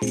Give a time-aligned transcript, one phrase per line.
[0.00, 0.04] は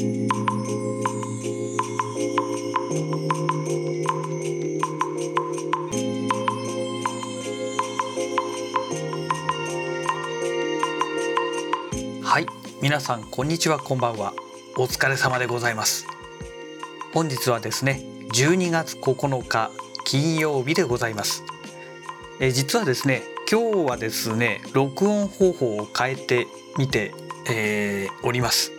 [12.40, 12.46] い
[12.82, 14.34] 皆さんこんにちはこんばんは。
[14.76, 16.06] お疲れ様でございます。
[17.14, 18.02] 本日はですね
[18.34, 19.70] 12月9日
[20.04, 21.44] 金曜日でございます。
[22.40, 27.14] え実はですね今日はですね録音方法を変えてみて、
[27.48, 28.72] えー、おります、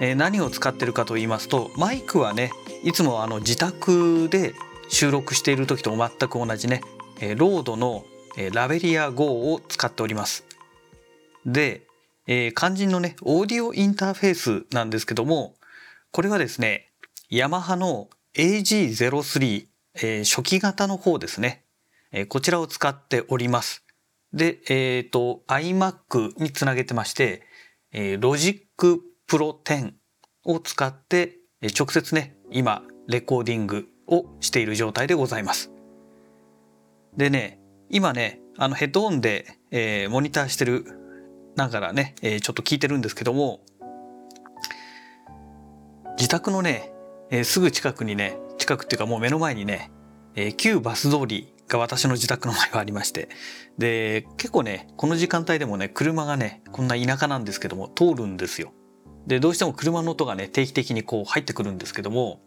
[0.00, 2.50] えー、何を使ってるかと言いますとマイクはね
[2.82, 4.54] いつもあの自宅で
[4.88, 6.80] 収録している時と全く同じね、
[7.20, 8.04] えー、ロードの、
[8.36, 10.44] えー、ラベリア GO を使っております。
[11.46, 11.86] で、
[12.26, 15.54] え、肝心のねオーディオインターフェースなんですけども
[16.10, 16.90] これはですね
[17.30, 19.66] ヤマハの AG03、
[20.02, 21.64] え、初期型の方ですね、
[22.12, 23.84] え、こちらを使っております。
[24.32, 27.42] で、えっ、ー、と、iMac につなげてまして、
[27.92, 28.60] えー、Logic
[29.28, 29.92] Pro 10
[30.44, 31.38] を使って、
[31.78, 35.70] 直接ね、今、レコーディングをしている状態でございます。
[37.16, 40.84] でね、今ね、あのヘッドホンで、えー、モニターしてる
[41.56, 43.60] ながらね、えー、ちょっと聞いてるんですけども、
[46.16, 46.92] 自宅のね、
[47.30, 49.90] えー、すぐ近くにね、近くっていうかもう目の前にね、
[50.36, 53.28] えー、旧バス通りが私の自宅の前はありまして
[53.78, 58.72] で結構ねこの時間帯でもね車がねこんな田舎なんですけども通るんですよ。
[59.26, 62.40] でどうしても車の音がね定期的にこう入ってくるんですけども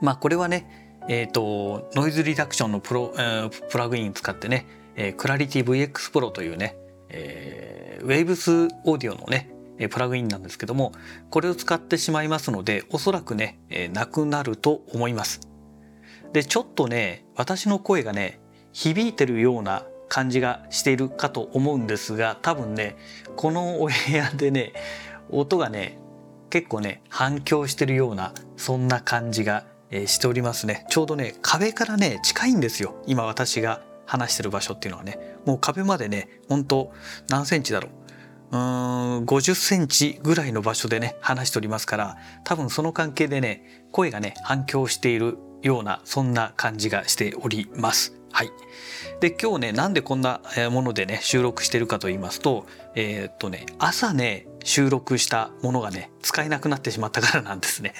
[0.00, 6.76] まあこれはねえっ、ー、とノイズリダクションのプロ、えー、プラグイン使ってね、えー、クラリティ VX Pro というね、
[7.08, 9.50] えー、Waves オーディオのね
[9.88, 10.92] プラグインなんですけども
[11.30, 15.40] これを使ってしまいますのでおそらくね、えー、なくなると思います。
[16.32, 18.40] でちょっとね私の声がね
[18.72, 22.96] 響いてるような感じがしているかと思うんですが多分ね
[23.36, 24.72] このお部屋でね
[25.32, 25.98] 音がね
[26.50, 36.92] 結構ね反響してるようなそんな感じが、えー、しておりますねちょうどね壁からね近いんですよ今私が話してる場所っていうのはねもう壁までねほんと
[37.28, 48.14] 何センチだろううーん50センチぐらいの場所でね話しておりますから多分その関係でね声がね反響しているようなそんな感じがしております。
[48.32, 48.50] はい。
[49.20, 57.94] で今日ねなんでこんなものでね収録してるかと言いますとえー、っとね朝ね収録したものがね使えなくなってしまったからなんですね。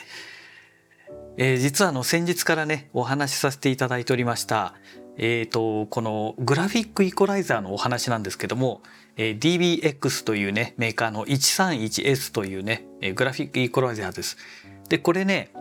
[1.37, 4.75] えー、実はあの先日からねお話しさせていただいておりました
[5.23, 8.81] えーと、このグラフィックイコライザーのお話なんですけども、
[9.19, 14.39] えー、DBX というねメーカーの 131S というねグラフィックイコライザーです。
[14.89, 15.53] でこれね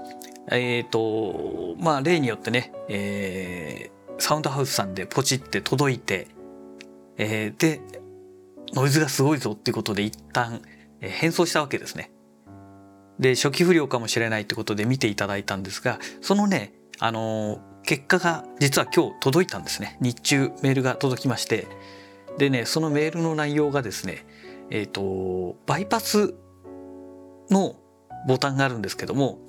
[0.50, 6.28] えっ、ー、とまあ例によってね、えー、サウンドハウスさんでポチって届いて、
[7.18, 7.81] えー、で
[8.74, 10.62] ノイズがすごいぞっていうことで一旦、
[11.02, 12.12] 変装したわけですね。
[13.20, 21.68] で初期不良かもしれないってことで見ていただいたんですがそのねあの、結果が実は今日届いたんですね日中メールが届きまして
[22.38, 24.26] でねそのメールの内容がですね
[24.70, 26.34] えっ、ー、とバイパス
[27.50, 27.76] の
[28.28, 29.40] ボタンがあるんですけども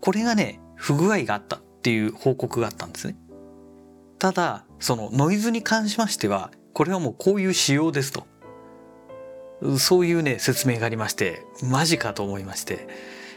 [0.00, 3.16] これがね、不具合があったっていう報告があったんですね。
[4.18, 8.26] ただ、そのノイズに関しましては、これはもうこういう仕様ですと。
[9.78, 12.88] そういうね、説明がありまして、マジかと思いまして、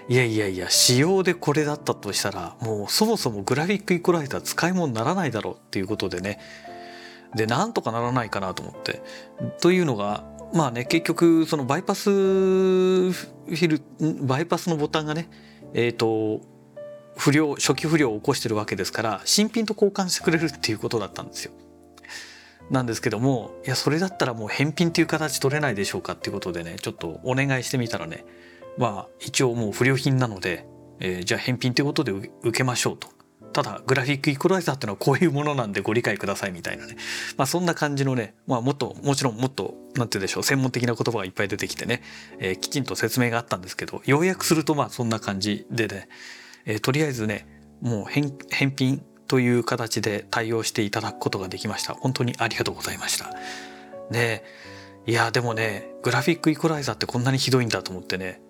[0.09, 6.39] いやいやいや、仕様でこれだったとしたら、もうそもそもグラフィックイコライザー使い物にならないだろうっていうことでね、
[7.35, 9.01] で、なんとかならないかなと思って。
[9.61, 10.23] というのが、
[10.53, 15.29] まあね、結局、そのバイパスフィル、バイパスのボタンがね、
[15.73, 16.41] えっ、ー、と、
[17.17, 21.51] 不良初期不良を起こしてるわけですから新品と交換してくれるっていうことだったんですよ。
[22.69, 28.25] なんですけどもいやそれだったらもう返品っていう形取れないでしょうかっていうことでねちょっとお願いしてみたらね
[28.77, 30.65] まあ一応もう不良品なので、
[30.99, 33.07] えー、じゃあ返品ということで受けましょうと。
[33.53, 36.97] ただグラフィックイコライザーっていうのはこういうものなんでご理解くださいみたいなね
[37.37, 42.01] まあそんな感じのねまあもっともちろんもっと何て言うでしょう専門的な言葉がいっぱい出てきてね、
[42.39, 46.07] えー、きちんと説明があったんですけど要約するとまあそんな感じでね
[46.65, 47.47] えー、とりあえずね
[47.81, 48.33] もう返
[48.75, 51.93] 品という形で対応していただくことができました。
[51.93, 53.29] 本当にありがとうございました。
[54.11, 54.43] で
[55.05, 58.41] いやでもねグラフィックイコライザーってこんなにひどいんだと思ってね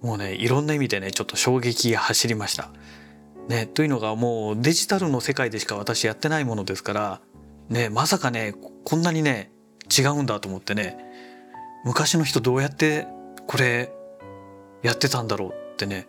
[0.00, 2.70] もうねいろんな意味でねちょっと衝撃が走りました。
[3.48, 7.20] ねというのがもうデジタルの世界でしか私やってないものですから
[7.68, 8.54] ねまさかね
[8.84, 9.50] こんなにね
[9.96, 10.96] 違うんだと思ってね
[11.84, 13.06] 昔の人どうやって
[13.46, 13.92] これ
[14.82, 16.06] やってたんだろうってね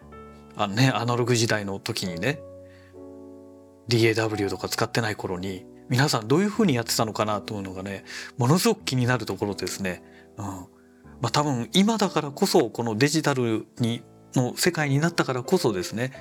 [0.56, 2.40] あのねアナログ時代の時にね
[3.90, 8.06] DAW とか使ってない頃に皆さんどういう風にやってたのかなというのがね
[8.38, 10.04] ものすごく気になるところですね。
[10.38, 10.46] うん。
[11.22, 14.02] まあ、多分今だからこそこのデジタルに
[14.34, 16.14] の世界になったからこそですね。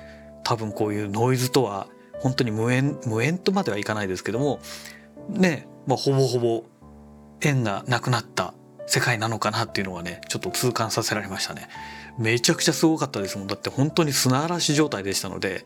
[0.43, 1.87] 多分こういうノイズとは
[2.19, 4.59] 本当に無縁無縁とまではいかないですけども
[5.29, 6.63] ね、まあ、ほぼほぼ
[7.41, 8.53] 縁がなくなった
[8.85, 11.67] 世界なのかなっていうのはねちょっと痛感させられましたね。
[12.19, 13.47] めちゃくちゃすごかったですもん。
[13.47, 15.65] だって本当に砂嵐状態でしたので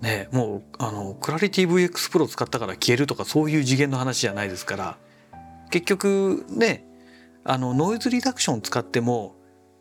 [0.00, 4.98] ねもうあのクラリティ VX プロ使ったから消えるとかそういう次元の話じゃないですから
[5.70, 6.86] 結局ね
[7.44, 9.36] あのノイズリダクション使っても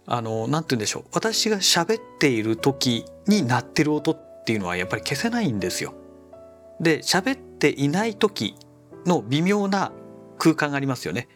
[0.08, 5.96] あの何て言うんでしょう私が喋っている時に鳴ってる音っていうのはやっぱり消せないんですよ。
[6.80, 8.56] で喋っていない時
[9.06, 9.92] の微妙な
[10.38, 11.28] 空間がありますよね。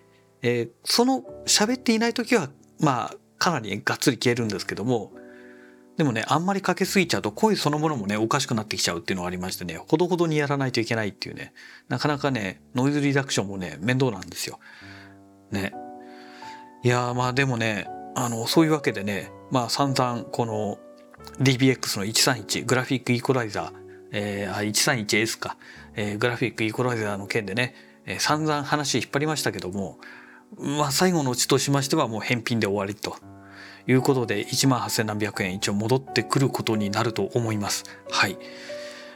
[0.42, 2.50] えー、その喋っていない時は
[2.80, 5.12] まあかなりがっつり消えるんですけども
[6.00, 11.54] でもねあんまりかけすぎちゃうと声そのものもねおかしくなってきちゃうっていうのがありましてねほどほどにやらないといけないっていうね
[11.90, 14.60] なかなかねノイズリダクションもね面倒なんですよ。
[15.52, 15.74] ね。
[16.84, 17.86] いやまあでもね
[18.16, 20.78] あのそういうわけでねまあ散々この
[21.42, 23.74] DBX の131グラフィックイコライザー、
[24.14, 25.58] えー、131S か、
[25.96, 27.76] えー、グラフィックイコライザーの件でね、
[28.06, 30.00] えー、散々話引っ張りましたけども
[30.58, 33.16] まあ、最後のうちとしましてはもう返品で終わりと
[33.90, 37.86] いうことで1万8千何百円一応戻ってくることになると思います。
[38.12, 38.38] はい。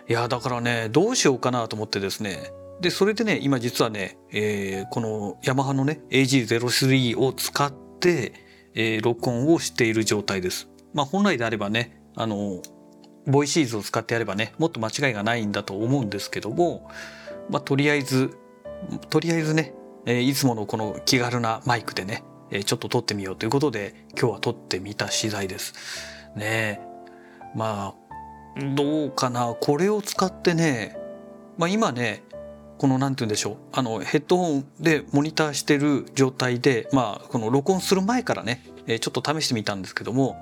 [0.10, 8.34] いやだからねどうしようかなと思ってですねでそれでね今実はね、えー、このヤマハのね AG03 を使って、
[8.74, 10.70] えー、録音をしている状態です。
[10.94, 12.62] まあ本来であればねあの
[13.28, 16.90] ボイシーズを使ってやればねもっと間違いがないんだと思うんですけども、
[17.50, 18.36] まあ、とりあえず
[19.10, 19.74] とりあえずね
[20.06, 22.24] えいつものこの気軽なマイクでね、
[22.54, 25.74] えちょっと撮ってみようということで今日は撮ってみた次第です。
[26.36, 26.80] ね
[27.56, 29.56] まあどうかな。
[29.60, 30.98] これを使ってね、
[31.58, 32.24] まあ、今ね
[32.78, 33.58] この何て言うんでしょう。
[33.72, 40.40] あのヘッドホンでモニターしてる状態でまあこの録音する前からねちょっと試してみたんですけども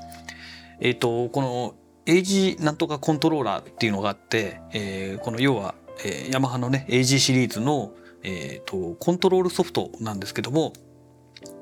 [0.80, 1.76] えっ、ー、とこの
[2.06, 7.94] AG なんとかコントローラーっていうのがあって、えー、この要は、えー、ヤマハのね AG シリーズの
[8.24, 10.74] えーと、コントロールソフトなんですけども、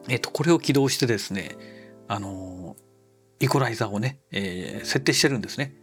[0.07, 1.55] えーと、これを起動してですね
[2.07, 2.75] あの
[3.39, 5.73] イコライザーをね、えー、設定してるんですね。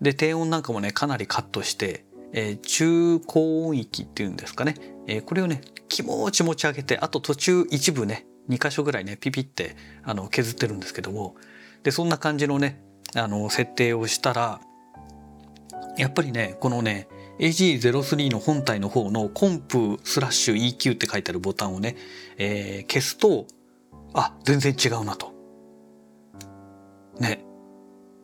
[0.00, 4.74] で低音なんかもねかなりカットして、えー、中高音域っていうんですかね、
[5.06, 11.36] えー、これをね気持ち持ち上げてあと途中一部ね2箇所ぐらいねピピってあの削ってるんですけども
[11.82, 12.82] でそんな感じのね
[13.14, 14.60] あの設定をしたら
[15.96, 17.08] やっぱりねこのね
[17.38, 21.96] AG03 の本体の方のコンプスラッシュ EQ って書いてあるボタンをね、
[22.38, 23.46] えー、消すと、
[24.14, 25.32] あ、全然違うなと。
[27.18, 27.44] ね。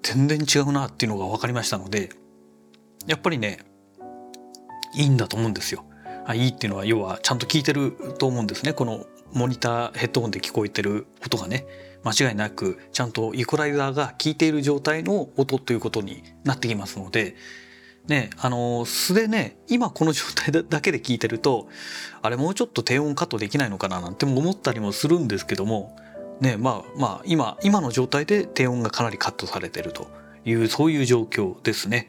[0.02, 2.10] 全然違うなっていうのが分かりましたので、
[3.06, 3.58] やっぱりね、
[4.94, 5.84] いいんだと思うんですよ。
[6.24, 8.72] あいいっていうのは要はちゃんと聞いてると思うんですね。
[8.72, 11.66] このモニターヘッドホンで聞こえてる音がね
[12.04, 17.34] 間違いなくちゃんとイコライザーが効いている状態の音ということになってきますので
[18.08, 21.68] ね、あの素でね今この状態 だけで聞いてると
[22.20, 25.96] あれもうちょっと低音カットできないのかななんて思ったりもするんですけども
[26.40, 30.08] ねまあまあ今今の状態で低音がかなりカットされてると
[30.44, 32.08] いうそういう状況ですね。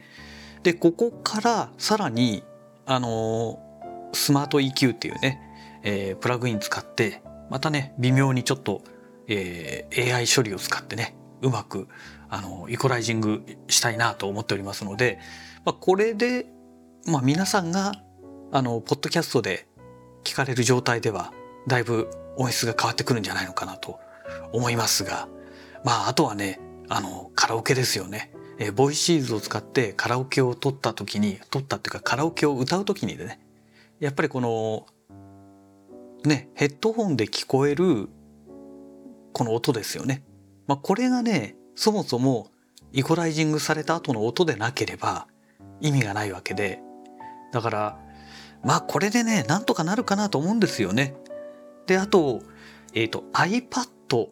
[0.64, 2.42] でここからさらに
[2.86, 3.60] あの
[4.12, 5.40] スマート EQ っていうね、
[5.82, 8.82] えー、プラグイン使ってまたね微妙にちょっと、
[9.28, 11.86] えー、AI 処理を使ってねうまく
[12.30, 15.18] あのイコライジングしたいなと思っておりますので
[15.64, 16.46] まあ、これで、
[17.06, 17.92] まあ、皆さんが
[18.52, 19.66] あのポッドキャストで
[20.22, 21.32] 聞かれる状態では
[21.66, 23.98] だいぶ音質が変わってくるんじゃないのかなと
[24.52, 25.28] 思いますが
[25.84, 28.30] まああとはねあのカラオケですよね。
[28.58, 33.40] えー、ボイシーズを使ってカラオケを撮った時に撮ったっていうかカラオケを歌う時にね
[33.98, 34.86] やっぱりこの
[36.24, 38.08] ねヘッドホンで聞こえる
[39.32, 40.24] この音ですよね。
[40.66, 42.50] まあ、これがねそもそも
[42.92, 45.26] イコライジングされた後の音でなければ
[45.84, 46.80] 意味がないわけで。
[47.52, 47.98] だから
[48.64, 51.14] まあこれでねなんとかなるかなと思うんですよね。
[51.86, 52.42] であと,、
[52.94, 54.28] えーと、iPad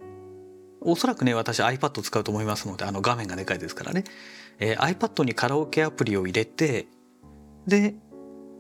[0.81, 4.05] おそらくね私 iPad 使うと思いますのであの画面がでかいですからね、
[4.59, 6.87] えー、iPad にカラオケアプリを入れて
[7.67, 7.95] で、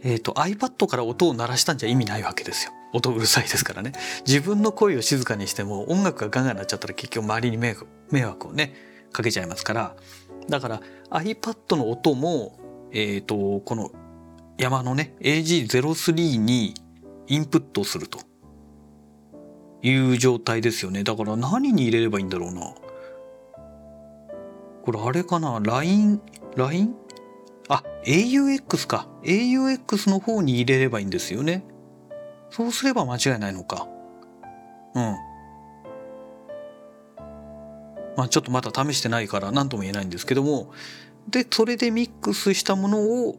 [0.02, 2.72] えーと、iPad から音を鳴らしたんじゃ意味ないわけですよ。
[2.92, 3.92] 音うるさいですからね。
[4.26, 7.74] 自分の声を静かにしても音楽がガンガン鳴っちゃったら結局周りに迷
[8.24, 8.74] 惑をね
[9.12, 9.96] かけちゃいますから。
[10.48, 12.58] だから iPad の音も
[12.92, 13.90] えっ、ー、と、この
[14.58, 16.74] 山のね、AG03 に
[17.26, 18.18] インプットすると
[19.82, 21.02] いう状態ですよね。
[21.02, 22.74] だから何に入れればいいんだろうな。
[24.84, 26.20] これあれかな ?LINE、
[26.56, 26.94] LINE?
[27.68, 29.08] あ、AUX か。
[29.22, 31.64] AUX の方に入れればいいんですよね。
[32.50, 33.88] そうすれば間違いないのか。
[34.94, 35.16] うん。
[38.16, 40.70] まあ、ちょっとまだ試してないから何とも言えないんですけども
[41.28, 43.36] でそれでミックスしたものを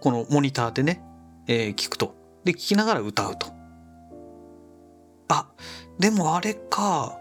[0.00, 1.02] このモニターでね、
[1.46, 2.14] えー、聞くと。
[2.44, 3.48] で聞きながら歌うと。
[5.28, 5.46] あ
[5.98, 7.18] でもあれか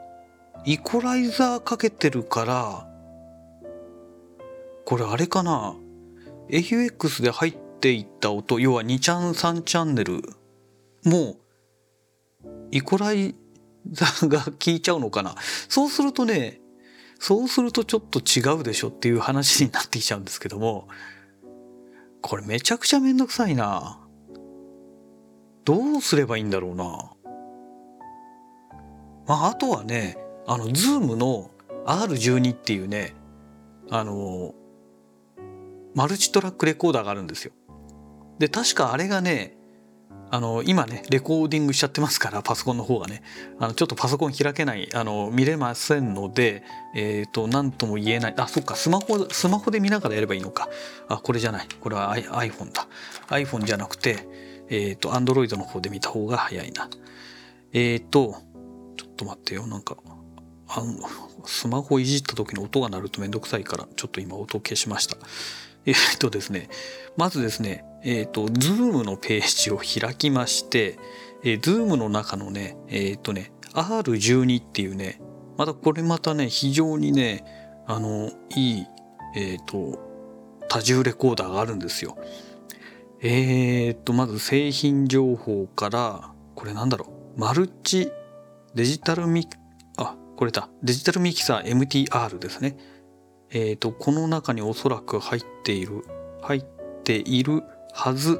[0.65, 2.87] イコライザーかけてるから
[4.85, 5.75] これあれかな
[6.49, 10.21] AUX で入っていった音要は2チャン3チャンネル
[11.05, 11.35] も
[12.71, 13.35] イコライ
[13.91, 15.35] ザーが効いちゃうのかな。
[15.67, 16.59] そうするとね
[17.19, 20.87] そうするとちょっと違うでしょっていう話になってきちゃうんですけども
[22.21, 23.99] これめちゃくちゃめんどくさいな。
[25.65, 27.11] どうすればいいんだろうな。
[29.27, 31.51] まああとはねあのズームの
[31.85, 33.13] R12 っていうね
[33.91, 34.55] あの
[35.93, 37.51] マルチトラックレコーダーがあるんですよ。
[38.39, 39.58] で確かあれがね
[40.31, 43.23] あの今ねレコーディングしちゃってますからパソコンの方がね。
[43.59, 46.63] あのちょっとパソコン開けないあの見れませんので
[46.95, 48.33] えっ、ー、と何とも言えない。
[48.37, 50.69] あそっかスマホスマホで見ながらやればいいのか。
[51.07, 51.67] あこれじゃない。
[51.79, 52.87] これは iPhone だ。
[53.29, 54.27] iPhone じゃなくて
[54.69, 56.89] えっ、ー、と Android の方で見た方が早いな。
[57.73, 58.35] えっ、ー、と
[58.97, 59.67] ちょっと待ってよ。
[59.67, 59.97] なんか
[60.67, 60.93] あの
[61.45, 65.17] スマホいじった時の音が鳴るとめんどくさいからちょっと今音を消しました。
[65.85, 66.69] えっ、とですね
[67.17, 70.97] まずですねえっ、ー、と、Zoom のページを開きまして、
[71.43, 75.21] えー、Zoom の中のね、えっ、ー、とね、R12 っていうね、
[75.57, 77.43] またこれまたね、非常にね、
[77.85, 78.85] あの、いい、
[79.35, 79.99] えっ、と、
[80.69, 82.17] 多重レコーダーがあるんですよ。
[83.21, 88.11] えっ、と、まず製品情報から、これなんだろう、マルチ
[88.75, 89.47] デジタルミ、
[89.97, 92.77] あ、これだ、デジタルミキサー MTR ですね。
[93.51, 96.05] えっ、と、この中におそらく入っている、
[96.41, 96.65] 入っ
[97.03, 97.63] ている
[98.01, 98.39] はず、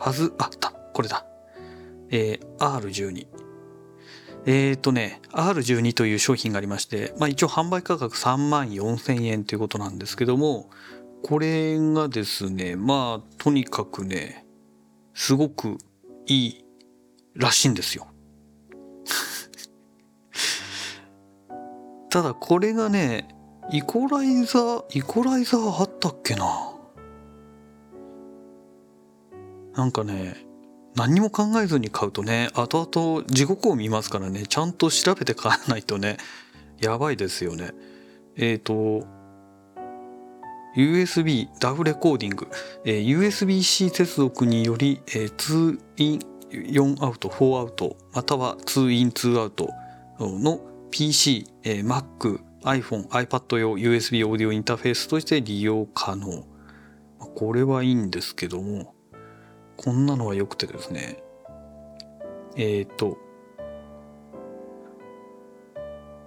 [0.00, 1.24] はず、あった、これだ。
[2.10, 3.28] えー、R12。
[4.46, 10.70] えっ、ー、とね、R12 という商品がありまして、まあ一応販売価格3万4000円ということなんですけども、
[11.22, 14.44] これがですね、まあとにかくね、
[15.14, 15.78] すごく
[16.26, 16.64] いい
[17.36, 18.08] らしいんですよ。
[22.10, 23.28] ただこれがね、
[23.70, 26.69] イコライザー、イコライザーあったっけな？
[29.80, 30.36] なんかね
[30.94, 36.18] 何にも考えずに買うとね後々地獄を見ますからねちゃんと調べて買わないとね
[36.82, 37.70] やばいですよね。
[38.36, 39.06] えっ、ー、と
[40.76, 42.48] USB ダウレコーディング、
[42.84, 46.18] えー、USB-C 接続により、えー、2 in
[46.50, 49.70] 4アウト4アウトまたは2 in 2アウト
[50.18, 50.60] の
[50.90, 56.44] PC、えー、Mac、iPhone、iPad 用 USB オーディオインターフェースとして利用可能。
[57.34, 58.94] これはいいんですけども。
[59.82, 61.22] こんなのは良くてですね。
[62.54, 63.16] えっ、ー、と、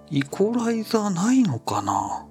[0.10, 2.26] イコライザーないのかな？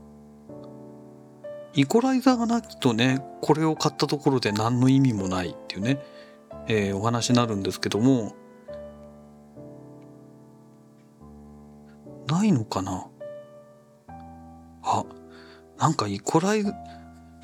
[1.75, 6.03] イコライザーがなきとね、これを買ったところで何の意味もないっていうね、
[6.67, 8.35] えー、お話になるんですけども、
[12.27, 13.07] ないのかな？
[14.83, 15.05] あ、
[15.79, 16.65] なんかイコライ、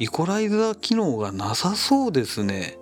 [0.00, 2.76] イコライザー機能がなさそうですね。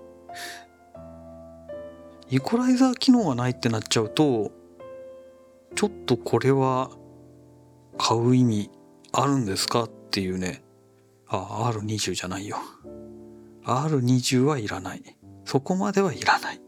[2.29, 4.51] イコライザー機能がないってなっちゃうと
[5.75, 6.91] ちょっとこれは
[7.99, 8.71] 買う意味
[9.13, 10.63] あるんですかっていうね。
[11.29, 12.59] あ R20 じゃないよ。
[13.65, 15.03] R20 はいらない。
[15.45, 16.61] そこまではいらない。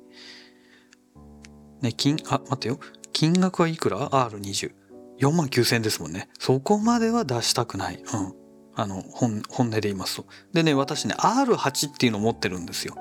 [1.81, 2.79] ね金あ待ってよ。
[3.13, 4.73] 金額はいくら ?R20
[5.19, 6.29] 4万9000円ですもんね。
[6.39, 7.97] そこまでは出したくない。
[7.97, 8.35] うん。
[8.75, 10.27] あの本本音で言いますと。
[10.53, 12.95] でね私ね R8 っていうのを持ってるんですよ。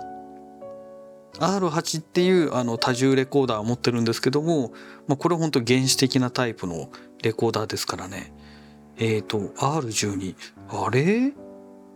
[1.39, 4.71] R8 っていうあの多重レコーダーを持ってるんですけども、
[5.07, 6.89] まあ、これ本当原始的なタイプの
[7.23, 8.33] レコーダーですからね。
[8.97, 10.35] えっ、ー、と R12
[10.69, 11.33] あれ？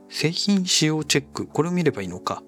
[0.09, 1.47] 製品使用チェック。
[1.47, 2.43] これを見ればいいのか、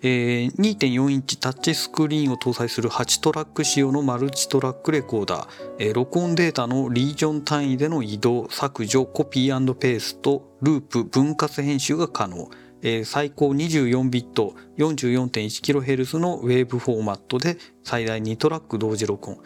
[0.00, 5.48] えー、2.4インチタッチスクリーンを搭載する8トラック仕様のマルチトラックレコーダー、
[5.80, 12.48] えー、録音データのリージョン単位での移動削除コピーペーストループ分割編集が可能。
[12.82, 19.38] えー、最高24ビット 44.1kHz のウェーブフォーマットで最大2トラック同時録音。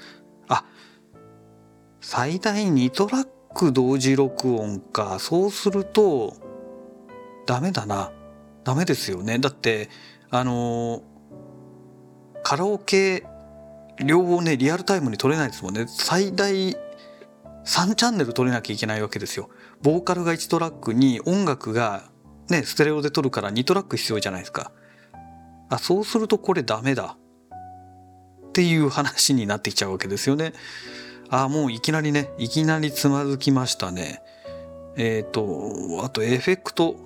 [0.48, 0.64] あ、
[2.00, 5.18] 最大2トラック同時録音か。
[5.18, 6.36] そうすると、
[7.46, 8.12] ダメだな。
[8.64, 9.38] ダメですよね。
[9.38, 9.88] だって、
[10.30, 11.02] あのー、
[12.42, 13.24] カラオケ、
[14.04, 15.86] 両方ね、リアルタイムに撮れないですもんね。
[15.88, 16.54] 最大
[17.64, 19.48] 3チャンネル撮れなきゃいけないわけですよ。
[19.82, 22.11] ボーカルが1トラックに音楽が
[22.52, 24.70] ね、ステレオで撮るから2トラック必要じゃないですか。
[25.70, 27.16] あ、そうするとこれダメだ。
[28.48, 30.52] っていう話になってきちゃうわけですよね。
[31.30, 34.22] あ、もういきなりね、いきなりつまずきましたね。
[34.96, 36.96] えっ、と、あとエフェクト。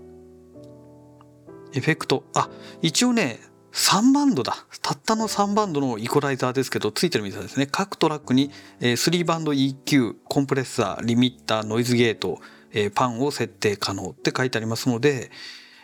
[1.72, 2.24] エフェクト。
[2.34, 2.50] あ、
[2.82, 3.38] 一応ね、
[3.72, 4.66] 3バンドだ。
[4.82, 7.68] たったの3バンドのイコライザーですけど、ついてるみたいですね。
[7.70, 8.50] 各トラックに
[8.80, 12.40] 3バンド EQ、コンプレッサー、リミッター、ノイズゲート、
[12.76, 15.30] えパンを設定可能って書いてありますので、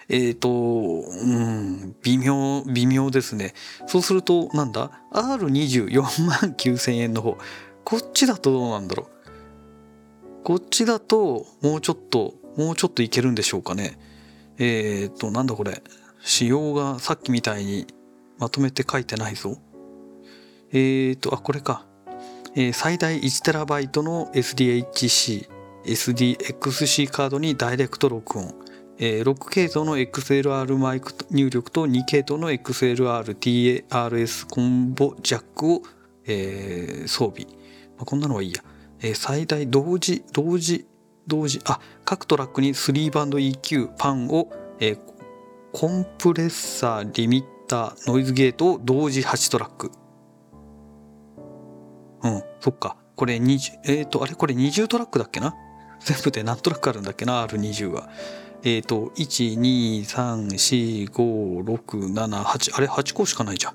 [0.09, 3.55] えっ、ー、と、うん、微妙、微妙ですね。
[3.87, 7.39] そうすると、なんだ ?R24 万9000円の方。
[7.85, 10.45] こっちだとどうなんだろう？
[10.45, 13.99] こっちだと、もうちょっと、もうちょっといけるんでしょうかね？
[14.59, 15.83] えっ、ー、と、なんだこれ？
[16.21, 17.87] 仕様がさっきみたいに
[18.39, 19.57] まとめて書いてないぞ。
[20.73, 21.87] えっ、ー、と、あ、これか。
[22.55, 25.49] えー、最大 1TB の SDHC、
[25.85, 28.55] SDXC カードにダイレクト録音。
[28.99, 35.83] えー、6系統の XLR マイク入力と2系統の XLR-TRS コンボジャックを、
[36.27, 37.47] えー、装備。
[37.97, 38.63] まあ、こんなのはいいや。
[39.01, 40.87] えー、最大同時、同時、
[41.27, 44.99] 同時、あ、各トラックに3バンド EQ パンを、えー、
[45.73, 49.91] コンプレッサー、リミッター、ノイズゲートを同時8トラック。
[52.23, 52.97] うん、そっか。
[53.17, 54.35] これ20、えっ、ー、と、あれ？
[54.35, 55.55] これ20トラックだっけな？
[56.05, 58.09] 全部で何トラックあるんだっけな ?R20 は。
[58.65, 63.75] えっ、ー、と、1、2、3、4、5、6、7、8、あれ ?8 個しかないじゃん。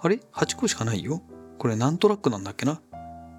[0.00, 1.22] あれ ?8 個しかないよ。
[1.58, 2.80] これ何トラックなんだっけな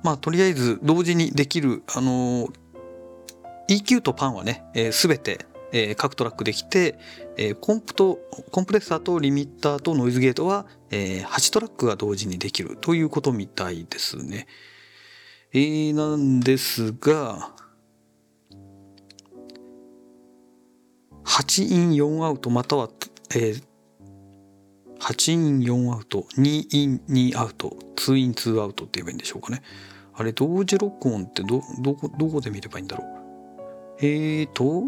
[0.03, 2.51] まあ、とりあえず同時にできる、あのー、
[3.69, 6.97] EQ とパンはね、す、え、べ、てえー、各トラックできて、
[7.35, 8.19] えー、コンプと
[8.51, 14.47] コンプレッサーとリミッターとノイズゲートは、えー、8トラックが同時にできるということみたいですね。
[15.51, 17.51] えー、なんですが
[21.25, 22.89] 8イン4アウトまたは、
[23.35, 23.63] えー、
[24.99, 29.61] 8イン4アウト2イン2アウト2イン2アウトって言えばいいんでしょうかね。
[30.15, 33.07] あれ同時録音ってどどこどこで見ればいいんだろう
[33.99, 34.83] えーと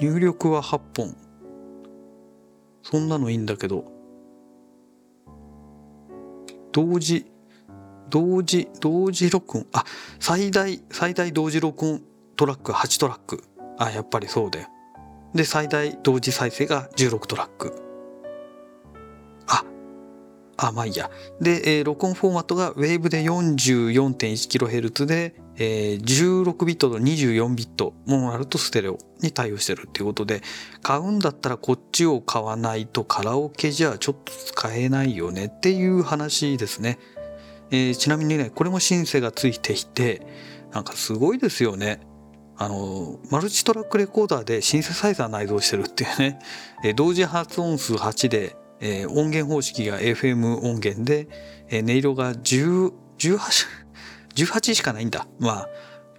[0.00, 1.16] 入力は8本。
[2.82, 3.84] そんなのいいんだけど。
[6.72, 7.26] 同時、
[8.08, 9.66] 同時、同時録音。
[9.72, 9.84] あ、
[10.20, 12.02] 最大、最大同時録音
[12.36, 13.42] トラック8トラック。
[13.78, 14.68] あ、やっぱりそうだよ。
[15.34, 17.74] で、最大同時再生が16トラック。
[19.46, 19.64] あ、
[20.56, 21.10] あまあいいや。
[21.40, 30.40] で、えー、録音フォーマットが Wave で 44.1kHz で、えー、16ビットと24ビット、モーナルとステレオに対応してるっていうことで、
[30.82, 36.98] 買うんだったらこっちを買わないとカラオケじゃちょっと使えないよねっていう話ですね。
[37.70, 40.26] えー、ちなみにね、これもシンセがついていて、
[40.72, 42.00] なんかすごいですよね。
[42.58, 46.38] あの、マルチトラックレコーダーでシンセサイザー内蔵してるっていうね、
[46.84, 51.28] え、同時発音数8でえー、音源方式が FM 音源で、
[51.68, 53.38] えー、音色が10 18,
[54.36, 55.26] 18しかないんだ。
[55.38, 55.68] まあ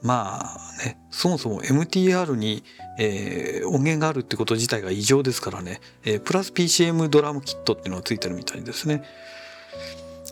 [0.01, 2.63] まあねそもそも MTR に、
[2.97, 9.03] えー、音源があるってこと自体が異常ですからね、え、プラス PCM ドラムキットっていうのがついてるみたいですね。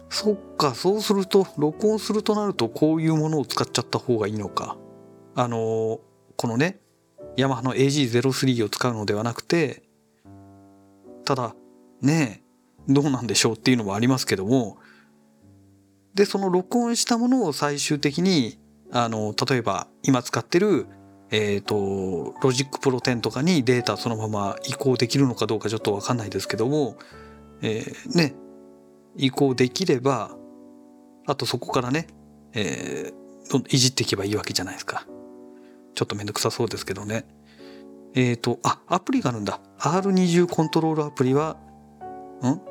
[0.10, 4.78] そっかそうすると録音するとなるとこういうものを使っちゃった方がいいのか。
[5.38, 6.02] あの、
[6.38, 6.80] このね
[7.36, 9.84] ヤマハの AG03 を使うのではなくて
[11.26, 11.56] ただ
[12.02, 12.44] ね
[12.88, 14.78] どうなんでしょうっていうのもありますけども
[16.14, 18.60] でその録音したものを最終的に
[18.92, 20.86] あの例えば今使ってる
[21.30, 26.98] えっ、ー、と Logic Pro 10とかにデータそのまま移行できるのかどうかちょっと分かんないですけども、
[27.62, 28.36] えー、ね
[29.18, 30.32] 移行できれば
[31.26, 32.08] あとそこからね、
[32.54, 35.06] えー、いじっていけばいいわけじゃないですか。
[35.98, 37.26] ちょっとめんどくさそうですけどね。
[38.14, 39.60] えっ、ー、と、あ、アプリがあるんだ。
[39.80, 41.58] R20 コントロールアプリは
[42.44, 42.62] ん？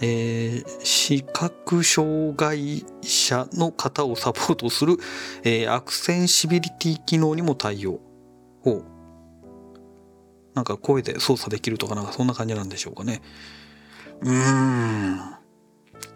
[0.00, 4.96] えー、視覚障害者の方をサポートする、
[5.42, 7.98] えー、アクセンシビリティ機能にも対応。
[8.62, 8.84] ほう。
[10.54, 13.22] なんか声で操作できるとかなんかそんな感じなんでしょうかね。
[14.20, 15.16] うーん。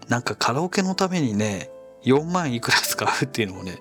[0.08, 1.70] なんかカラオケのためにね、
[2.04, 3.80] 4万いくら使うっていうのもね、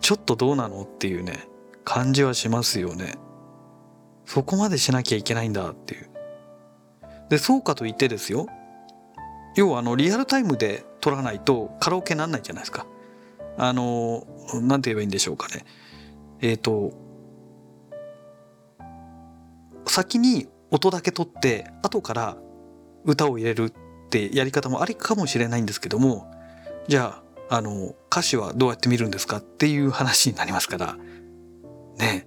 [0.00, 1.53] ちょっとどうなのっていうね、
[1.84, 3.14] 感じはしますよね。
[4.26, 6.10] そこまでしなきゃいけないんだっていう。
[7.28, 8.46] でそうかといってですよ
[9.56, 12.86] 要はあのリアルタイムで撮らないとカラオケなんないじゃないですか。
[13.56, 15.64] あの何て言えばいいんでしょうかね。
[16.40, 16.92] えっ、ー、と
[19.86, 22.36] 先に音だけ取って後から
[23.04, 23.72] 歌を入れるっ
[24.10, 26.30] てやり方もありかもしれないんですけども
[26.88, 30.96] じゃああの歌詞はどうやって見るんですかっていう話になりますから
[31.98, 32.26] ね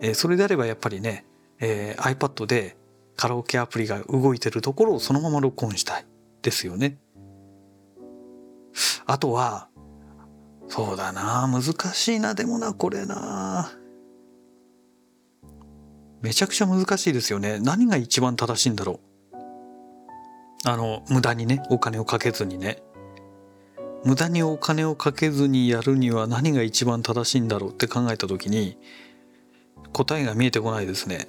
[0.00, 1.24] えー、それであればやっぱりね、
[1.60, 2.76] えー、iPad で
[3.16, 6.06] カラオケアプリが動いてるところをそのまま録音したい
[6.42, 6.98] ですよね。
[9.06, 9.68] あとは
[10.68, 11.62] そうだな難
[11.92, 13.70] しいなでもなこれな
[16.22, 17.58] めちゃくちゃ難しいですよね。
[17.58, 19.00] 何が一番正しいんだろ
[19.34, 19.38] う。
[20.64, 22.80] あの、無駄にね、お金をかけずにね。
[24.04, 28.76] 無駄にお金をかけずにやるには何が一番正しいんだろうって考えた時に
[29.92, 31.26] 答えが見えてこないですね。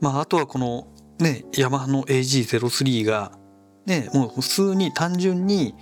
[0.00, 3.32] まああとはこのねヤマハの AG03 が
[3.86, 5.74] ねもう普通に単純に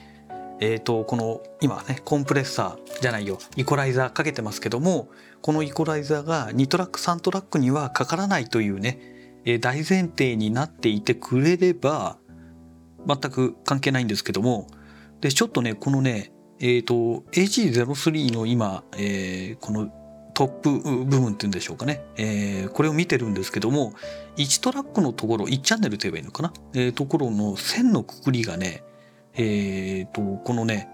[0.60, 5.08] えっ、ー、とこの今ねコンプレッサーじゃないよイコライザーかけてますけども
[5.42, 8.98] このイコライザーが2トラック3トラックにはかからないというね、
[9.44, 12.18] えー、大前提になっていてくれれば
[13.08, 14.66] 全く関係ないんですけども。
[15.20, 19.90] でちょっとねこのねえっ、ー、と AG03 の今、えー、この
[20.34, 23.94] トップ部分っていうんでしょうかね、えー、これを見てるんですけども
[24.36, 28.84] 1トラックのところ1チャンネルと言えばいいのかな、えー、ところの線のくくりがね
[29.34, 30.88] えっ、ー、とこのね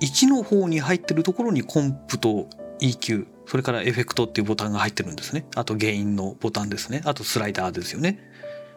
[0.00, 2.48] 1の方に入ってるところにコンプと
[2.80, 5.46] EQ それからエフェクトっていうボタンが入ってるんですね。
[5.54, 7.00] あとゲインのボタンですね。
[7.04, 8.18] あとスライダーですよね。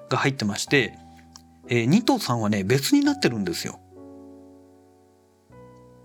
[0.09, 0.97] が入ってまして
[1.69, 3.79] えー、2と3はね、別になってるんですよ。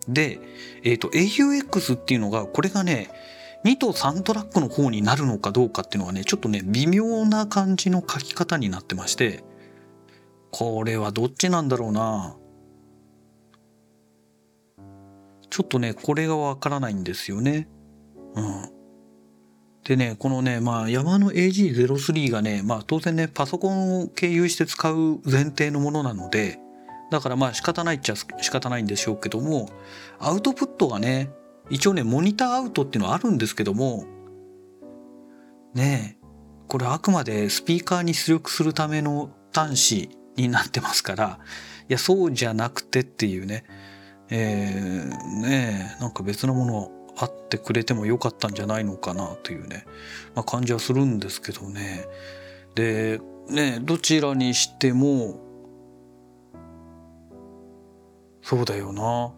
[0.07, 0.39] で、
[0.83, 3.11] えっ、ー、と、AUX っていうのが、これがね、
[3.65, 9.43] 2と3トラックの方になるのかどうかっていうのはね、ちょっとね、微妙な感じの書き方になってまして、
[10.51, 12.37] これはどっちなんだろうな
[15.51, 17.69] ちょっとね、これがわからないんですよね。
[18.35, 18.74] うん。
[19.85, 26.59] でね、このね、まあ、山の AG03 がね、まあ、当然ね、パソコンを経由して使う前提のものなので、
[27.11, 29.69] だからまあ仕方ないっちゃ仕方ないんでしょうけども、
[30.19, 31.31] アウトプットがね、
[31.71, 34.05] 一応ね、モニターアウトっていうのはあるんですけども、
[35.75, 36.19] ね、
[36.67, 41.39] これあくまでスピーカーに出力するための端子になってますから、
[41.89, 43.65] いや、そうじゃなくてっていうね、
[44.31, 49.87] えー、ね、なんか別のものあってくれてもよかったんじゃないのかなというね、
[50.35, 52.07] まあ、感じはするんですけどね。
[52.75, 55.41] で、ね、どちらにしても、
[58.43, 59.33] そうだよな。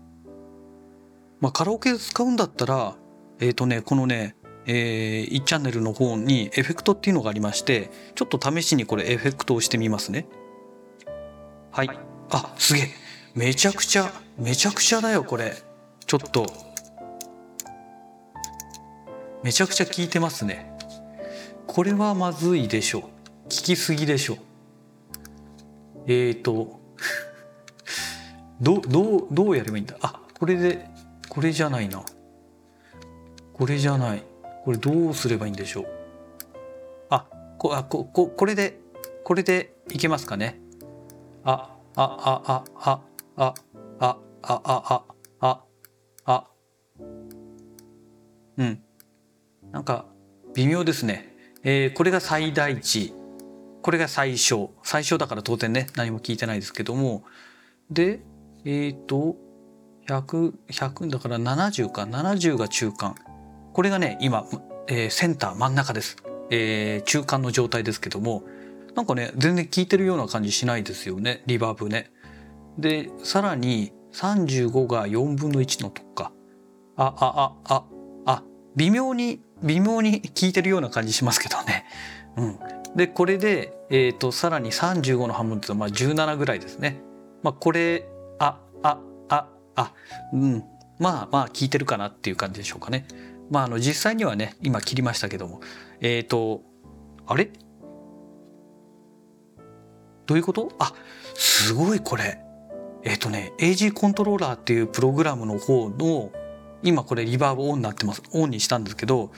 [1.41, 2.97] まあ、カラオケ使うんだったら、
[3.41, 4.37] えっ、ー、とね、このね、
[4.67, 10.27] えー、1チャンネルの方にエフェクトっていうのがありまして、ちょっと試しにこれエフェクトをしてみますね。
[11.71, 11.91] はい。
[12.31, 12.89] あ、すげえ。
[13.35, 15.55] めちゃくちゃ、めちゃくちゃだよ、これ。
[16.07, 16.47] ちょっと、
[19.47, 20.77] めちゃくちゃ効いてますね。
[21.69, 23.03] これはまずいでしょう。
[23.03, 23.09] 効
[23.49, 24.39] きすぎでしょう。
[26.09, 26.81] えーと
[28.61, 29.97] どどうどうやればいいんだ？
[30.03, 30.89] あこれで
[31.29, 32.03] これじゃないな。
[33.53, 34.25] これじゃない。
[34.65, 35.87] これどうすればいいんでしょう？
[37.11, 38.81] あこあこここれで
[39.23, 40.59] これでいけますかね？
[41.45, 43.01] あああああ
[43.37, 43.55] あ
[44.01, 45.05] あああ
[45.39, 45.65] あ
[46.25, 46.51] ああ。
[48.59, 48.83] うん。
[49.72, 50.07] なんか
[50.55, 51.35] 微妙ですね。
[51.62, 53.12] えー、これが最大値。
[53.83, 54.72] これが最小。
[54.83, 57.24] 最小だから当然ね、何も聞いてないですけども。
[57.90, 58.20] で、
[58.64, 59.37] えっ、ー、と、
[60.09, 62.02] 100、100だから70か。
[62.02, 63.14] 70が中間。
[63.72, 64.46] これがね、今、
[64.88, 66.16] えー、センター真ん中です。
[66.50, 68.44] えー、中間の状態ですけども、
[68.94, 71.42] なんかね、全然効いてるような感じしないですよね。
[71.46, 72.11] リバーブね。
[72.79, 76.33] で、さらに35が4分の1のとか。
[76.96, 77.85] あ、あ、あ、あ、
[78.24, 78.42] あ、
[78.74, 81.87] 微妙に微妙に効いてるような感じしますけどね。
[82.37, 82.59] うん、
[82.95, 87.01] でこれで、えーと、さらに35の半分というとまあ17ぐらいですね。
[87.42, 88.07] まあ、これ
[88.38, 89.92] ああああ
[90.33, 90.64] うん
[90.99, 93.07] まあまあ効いてるかなっていう感じでしょうかね。
[93.51, 95.61] まああの実際にはね今切りましたけども
[96.01, 96.62] えっ、ー、と
[97.27, 97.51] あれ？
[100.27, 100.73] どういうこと？
[100.79, 100.92] あ
[101.35, 102.40] すごいこれ。
[103.05, 106.33] えっ、ー、とね AG コントローラーっていうプログラムの方の
[106.83, 109.31] 今これリバーブオンになってますオンにしたんですけど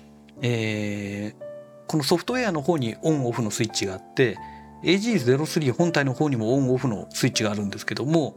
[0.42, 1.44] えー、
[1.86, 4.36] このソフトウェアの方にオンオフのスイッチがあって
[4.82, 8.36] AG03 本体の方にもオンオフのスイッチがあるんですけども、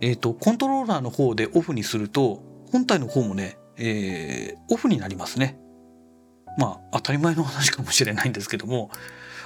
[0.00, 5.58] えっ、ー、と、コントローラーの方でオフにすると、本体の方もね、えー、オフになりますね。
[6.58, 8.90] まあ、当たり前の話かもしれないんですけども、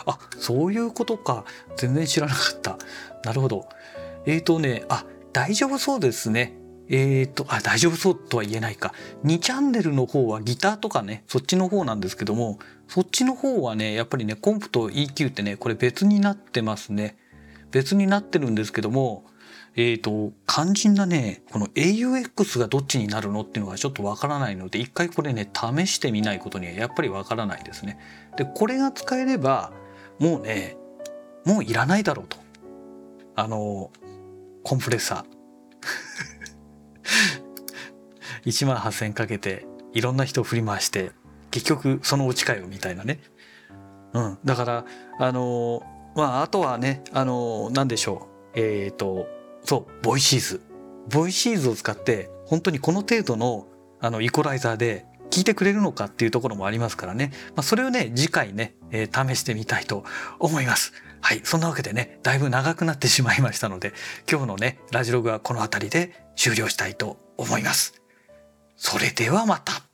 [0.06, 1.44] あ、そういうことか。
[1.76, 2.78] 全然知らなかった。
[3.24, 3.68] なるほど。
[4.26, 6.54] えっ、ー、とね、あ、大丈夫そうですね。
[6.92, 8.92] えっ、ー、と、あ、大丈夫そうとは言えないか。
[9.24, 17.16] 2チャンネルの方はギターとかね、そっちの方なんですけども、そっちの方はね、やっぱりね、コンプと EQ ってね、これ別になってますね。
[17.70, 19.24] 別になってるんですけども、
[19.74, 27.98] えっ、ー、と、肝心なね、この AUX がどっちになるのっていうのがちょっとわからないので、一回これね、試してみないことにはやっぱりわからないですね。
[28.36, 29.72] で、これが使えれば、
[30.18, 30.76] もうね、
[31.46, 32.36] もういらないだろうと。
[33.34, 33.90] あの、
[34.62, 36.41] コンプレッサー。
[38.44, 41.12] 1万8,000かけていろんな人を振り回して
[41.50, 43.20] 結局そのオチかよみたいなね。
[44.14, 44.84] うん、だから
[45.18, 45.82] あの
[46.14, 49.26] まああとはねあの何でしょうえっ、ー、と
[49.64, 50.60] そうボイシーズ
[51.10, 53.66] ボイシーズを使って本当にこの程度の
[54.00, 60.04] あのイコライザーで聞いてくれるのかっていうところもありますからね、まあ、それをね次回ね、えー、試してみたいと
[60.38, 60.92] 思います。
[61.20, 63.92] はいそんなわけでねだいぶ長くなってしまいましたので
[64.28, 68.01] 今日のねラジログはこの辺りで終了したいと思います。
[68.82, 69.91] それではまた。